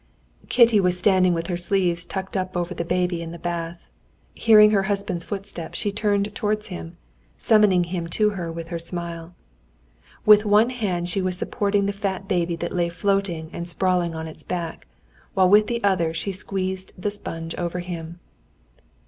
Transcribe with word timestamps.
Kitty 0.49 0.79
was 0.79 0.97
standing 0.97 1.31
with 1.35 1.45
her 1.45 1.55
sleeves 1.57 2.07
tucked 2.07 2.35
up 2.35 2.57
over 2.57 2.73
the 2.73 2.83
baby 2.83 3.21
in 3.21 3.29
the 3.31 3.37
bath. 3.37 3.87
Hearing 4.33 4.71
her 4.71 4.81
husband's 4.89 5.23
footstep, 5.23 5.75
she 5.75 5.91
turned 5.91 6.33
towards 6.33 6.69
him, 6.69 6.97
summoning 7.37 7.83
him 7.83 8.07
to 8.07 8.31
her 8.31 8.51
with 8.51 8.69
her 8.69 8.79
smile. 8.79 9.35
With 10.25 10.43
one 10.43 10.71
hand 10.71 11.07
she 11.07 11.21
was 11.21 11.37
supporting 11.37 11.85
the 11.85 11.93
fat 11.93 12.27
baby 12.27 12.55
that 12.55 12.71
lay 12.75 12.89
floating 12.89 13.51
and 13.53 13.69
sprawling 13.69 14.15
on 14.15 14.25
its 14.25 14.41
back, 14.41 14.87
while 15.35 15.47
with 15.51 15.67
the 15.67 15.83
other 15.83 16.15
she 16.15 16.31
squeezed 16.31 16.93
the 16.97 17.11
sponge 17.11 17.53
over 17.53 17.77
him. 17.81 18.19